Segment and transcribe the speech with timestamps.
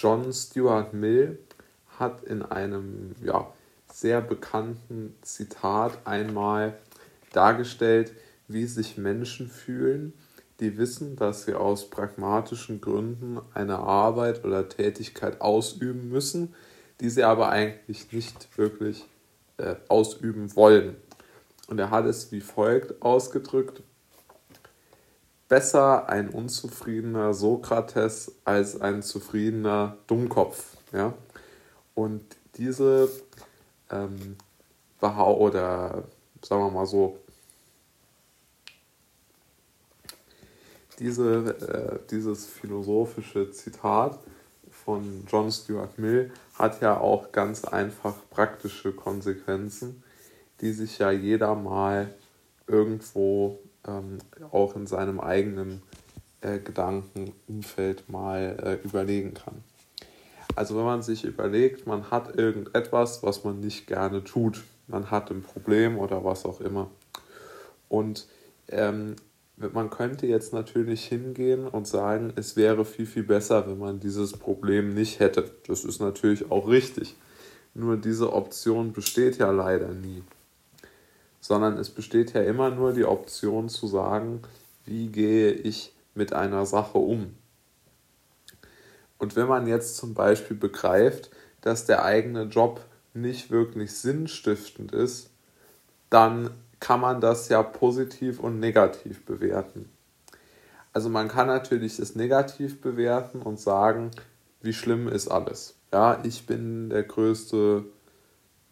[0.00, 1.38] John Stuart Mill
[1.98, 3.52] hat in einem ja,
[3.92, 6.78] sehr bekannten Zitat einmal
[7.34, 8.12] dargestellt,
[8.48, 10.14] wie sich Menschen fühlen,
[10.58, 16.54] die wissen, dass sie aus pragmatischen Gründen eine Arbeit oder Tätigkeit ausüben müssen,
[17.00, 19.04] die sie aber eigentlich nicht wirklich
[19.58, 20.96] äh, ausüben wollen.
[21.68, 23.82] Und er hat es wie folgt ausgedrückt.
[25.50, 30.76] Besser ein unzufriedener Sokrates als ein zufriedener Dummkopf.
[30.92, 31.12] Ja?
[31.96, 33.10] Und diese
[33.90, 34.36] ähm,
[35.00, 36.04] oder
[36.40, 37.18] sagen wir mal so,
[41.00, 44.20] diese, äh, dieses philosophische Zitat
[44.70, 50.04] von John Stuart Mill hat ja auch ganz einfach praktische Konsequenzen,
[50.60, 52.14] die sich ja jeder mal
[52.68, 54.18] irgendwo ähm,
[54.50, 55.82] auch in seinem eigenen
[56.40, 59.62] äh, Gedankenumfeld mal äh, überlegen kann.
[60.56, 65.30] Also wenn man sich überlegt, man hat irgendetwas, was man nicht gerne tut, man hat
[65.30, 66.90] ein Problem oder was auch immer.
[67.88, 68.26] Und
[68.68, 69.16] ähm,
[69.56, 74.32] man könnte jetzt natürlich hingehen und sagen, es wäre viel, viel besser, wenn man dieses
[74.32, 75.50] Problem nicht hätte.
[75.66, 77.16] Das ist natürlich auch richtig.
[77.74, 80.22] Nur diese Option besteht ja leider nie.
[81.50, 84.40] Sondern es besteht ja immer nur die Option zu sagen,
[84.84, 87.34] wie gehe ich mit einer Sache um.
[89.18, 91.28] Und wenn man jetzt zum Beispiel begreift,
[91.60, 92.80] dass der eigene Job
[93.14, 95.30] nicht wirklich sinnstiftend ist,
[96.08, 99.90] dann kann man das ja positiv und negativ bewerten.
[100.92, 104.12] Also man kann natürlich das negativ bewerten und sagen,
[104.62, 105.74] wie schlimm ist alles.
[105.92, 107.86] Ja, ich bin der größte,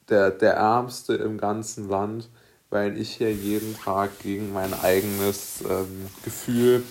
[0.08, 2.28] der, der ärmste im ganzen Land,
[2.70, 6.84] weil ich hier jeden Tag gegen mein eigenes ähm, Gefühl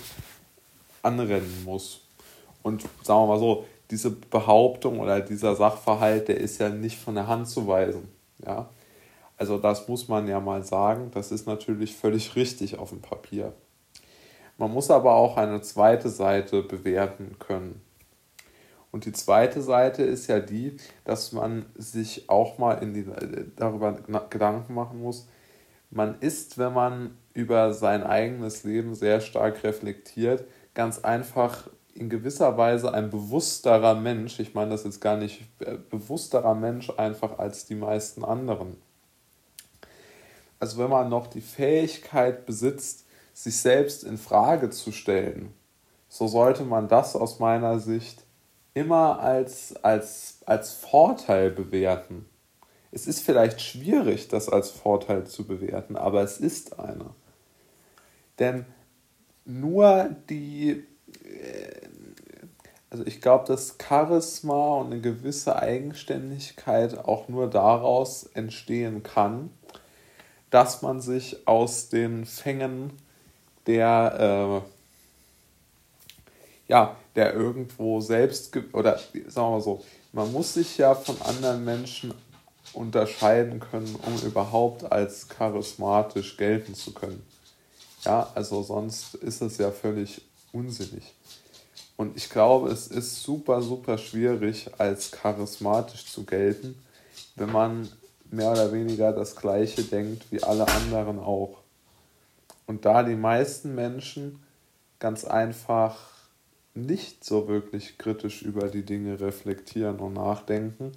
[1.02, 2.00] anrennen muss.
[2.62, 7.14] Und sagen wir mal so, diese Behauptung oder dieser Sachverhalt, der ist ja nicht von
[7.14, 8.08] der Hand zu weisen.
[8.44, 8.68] Ja,
[9.36, 13.52] also das muss man ja mal sagen, das ist natürlich völlig richtig auf dem Papier.
[14.58, 17.80] Man muss aber auch eine zweite Seite bewerten können.
[18.90, 23.06] Und die zweite Seite ist ja die, dass man sich auch mal in die,
[23.54, 23.92] darüber
[24.28, 25.28] Gedanken machen muss.
[25.90, 30.44] Man ist, wenn man über sein eigenes Leben sehr stark reflektiert,
[30.74, 34.38] ganz einfach in gewisser Weise ein bewussterer Mensch.
[34.38, 38.76] Ich meine das jetzt gar nicht äh, bewussterer Mensch einfach als die meisten anderen
[40.60, 45.54] also wenn man noch die Fähigkeit besitzt, sich selbst in Frage zu stellen,
[46.08, 48.24] so sollte man das aus meiner Sicht
[48.74, 52.26] immer als, als, als Vorteil bewerten.
[52.90, 57.14] Es ist vielleicht schwierig, das als Vorteil zu bewerten, aber es ist einer.
[58.38, 58.64] Denn
[59.44, 60.84] nur die,
[61.24, 61.88] äh,
[62.90, 69.50] also ich glaube, dass Charisma und eine gewisse Eigenständigkeit auch nur daraus entstehen kann,
[70.50, 72.92] dass man sich aus den Fängen
[73.66, 74.68] der, äh,
[76.68, 82.14] ja, der irgendwo selbst, oder sagen wir so, man muss sich ja von anderen Menschen
[82.72, 87.24] unterscheiden können, um überhaupt als charismatisch gelten zu können.
[88.04, 91.14] Ja, also sonst ist es ja völlig unsinnig.
[91.96, 96.80] Und ich glaube, es ist super, super schwierig, als charismatisch zu gelten,
[97.34, 97.88] wenn man
[98.30, 101.58] mehr oder weniger das Gleiche denkt wie alle anderen auch.
[102.66, 104.40] Und da die meisten Menschen
[104.98, 105.96] ganz einfach
[106.74, 110.92] nicht so wirklich kritisch über die Dinge reflektieren und nachdenken,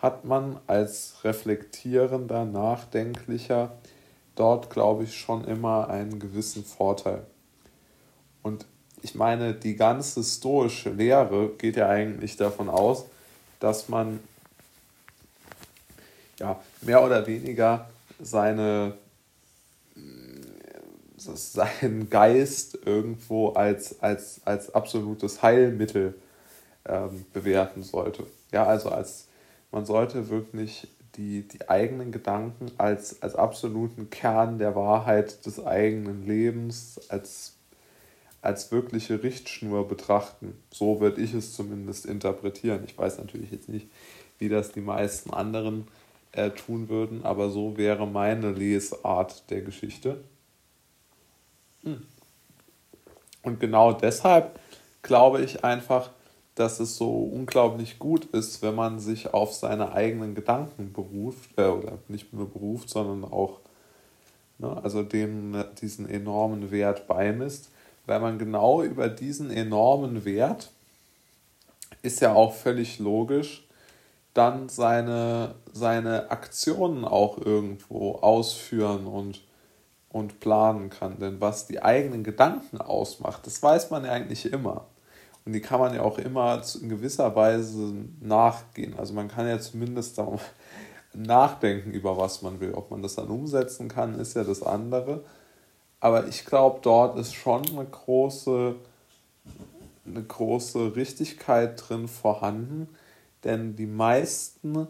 [0.00, 3.72] hat man als reflektierender, nachdenklicher
[4.34, 7.24] dort, glaube ich, schon immer einen gewissen Vorteil.
[8.42, 8.66] Und
[9.02, 13.04] ich meine, die ganze stoische Lehre geht ja eigentlich davon aus,
[13.60, 14.20] dass man
[16.38, 17.88] ja, mehr oder weniger
[18.20, 18.94] seine,
[21.16, 26.14] seinen Geist irgendwo als, als, als absolutes Heilmittel
[26.86, 28.26] ähm, bewerten sollte.
[28.52, 29.26] Ja, also als
[29.74, 30.86] man sollte wirklich
[31.16, 37.56] die, die eigenen Gedanken als, als absoluten Kern der Wahrheit des eigenen Lebens, als,
[38.40, 40.56] als wirkliche Richtschnur betrachten.
[40.72, 42.84] So würde ich es zumindest interpretieren.
[42.86, 43.88] Ich weiß natürlich jetzt nicht,
[44.38, 45.88] wie das die meisten anderen
[46.30, 50.22] äh, tun würden, aber so wäre meine Lesart der Geschichte.
[51.82, 52.06] Hm.
[53.42, 54.60] Und genau deshalb
[55.02, 56.10] glaube ich einfach,
[56.54, 61.66] dass es so unglaublich gut ist, wenn man sich auf seine eigenen Gedanken beruft, äh,
[61.66, 63.60] oder nicht nur beruft, sondern auch
[64.58, 67.70] ne, also dem diesen enormen Wert beimisst,
[68.06, 70.70] weil man genau über diesen enormen Wert
[72.02, 73.66] ist ja auch völlig logisch,
[74.34, 79.40] dann seine, seine Aktionen auch irgendwo ausführen und,
[80.10, 81.18] und planen kann.
[81.18, 84.86] Denn was die eigenen Gedanken ausmacht, das weiß man ja eigentlich immer.
[85.44, 88.98] Und die kann man ja auch immer in gewisser Weise nachgehen.
[88.98, 90.18] Also man kann ja zumindest
[91.12, 92.72] nachdenken über was man will.
[92.72, 95.24] Ob man das dann umsetzen kann, ist ja das andere.
[96.00, 98.74] Aber ich glaube, dort ist schon eine große,
[100.06, 102.88] eine große Richtigkeit drin vorhanden,
[103.42, 104.86] denn die meisten,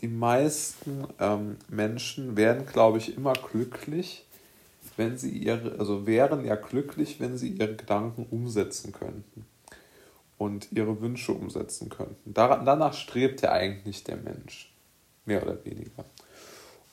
[0.00, 4.25] die meisten ähm, Menschen werden, glaube ich, immer glücklich,
[4.96, 9.46] wenn sie ihre, also wären ja glücklich, wenn sie ihre Gedanken umsetzen könnten
[10.38, 12.34] und ihre Wünsche umsetzen könnten.
[12.34, 14.72] danach strebt ja eigentlich der Mensch,
[15.24, 16.04] mehr oder weniger.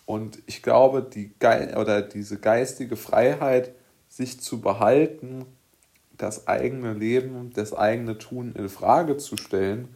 [0.06, 3.74] Und ich glaube, die Ge oder diese geistige Freiheit,
[4.10, 5.46] sich zu behalten,
[6.18, 9.96] das eigene Leben, das eigene Tun in Frage zu stellen,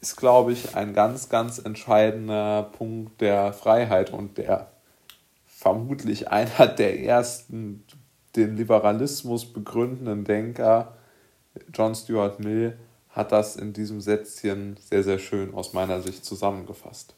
[0.00, 4.70] ist, glaube ich, ein ganz, ganz entscheidender Punkt der Freiheit und der
[5.62, 7.84] vermutlich einer der ersten
[8.34, 10.96] den Liberalismus begründenden Denker,
[11.72, 12.76] John Stuart Mill,
[13.10, 17.14] hat das in diesem Sätzchen sehr, sehr schön aus meiner Sicht zusammengefasst.